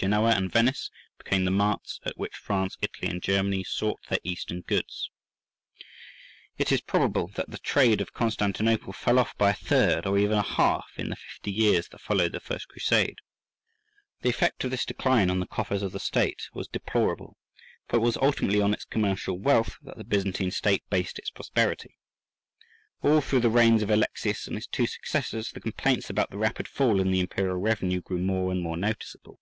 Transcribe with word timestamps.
Genoa 0.00 0.30
and 0.30 0.50
Venice 0.50 0.90
became 1.18 1.44
the 1.44 1.50
marts 1.50 2.00
at 2.06 2.16
which 2.16 2.34
France, 2.34 2.74
Italy, 2.80 3.08
and 3.10 3.20
Germany, 3.22 3.62
sought 3.62 4.00
their 4.08 4.18
Eastern 4.24 4.62
goods. 4.62 5.10
It 6.56 6.72
is 6.72 6.80
probable 6.80 7.28
that 7.34 7.50
the 7.50 7.58
trade 7.58 8.00
of 8.00 8.14
Constantinople 8.14 8.94
fell 8.94 9.18
off 9.18 9.36
by 9.36 9.50
a 9.50 9.54
third 9.54 10.06
or 10.06 10.16
even 10.16 10.38
a 10.38 10.42
half 10.42 10.86
in 10.96 11.10
the 11.10 11.16
fifty 11.16 11.52
years 11.52 11.86
that 11.88 12.00
followed 12.00 12.32
the 12.32 12.40
first 12.40 12.68
Crusade. 12.68 13.16
The 14.22 14.30
effect 14.30 14.64
of 14.64 14.70
this 14.70 14.86
decline 14.86 15.28
on 15.30 15.38
the 15.38 15.46
coffers 15.46 15.82
of 15.82 15.92
the 15.92 16.00
state 16.00 16.48
was 16.54 16.66
deplorable, 16.66 17.36
for 17.86 17.96
it 17.96 18.00
was 18.02 18.16
ultimately 18.22 18.62
on 18.62 18.72
its 18.72 18.86
commercial 18.86 19.38
wealth 19.38 19.76
that 19.82 19.98
the 19.98 20.04
Byzantine 20.04 20.50
state 20.50 20.82
based 20.88 21.18
its 21.18 21.28
prosperity. 21.28 21.98
All 23.02 23.20
through 23.20 23.40
the 23.40 23.50
reigns 23.50 23.82
of 23.82 23.90
Alexius 23.90 24.46
and 24.46 24.56
his 24.56 24.66
two 24.66 24.86
successors 24.86 25.50
the 25.50 25.60
complaints 25.60 26.08
about 26.08 26.30
the 26.30 26.38
rapid 26.38 26.68
fall 26.68 27.00
in 27.02 27.10
the 27.10 27.20
imperial 27.20 27.58
revenue 27.58 28.00
grew 28.00 28.18
more 28.20 28.50
and 28.50 28.62
more 28.62 28.78
noticeable. 28.78 29.38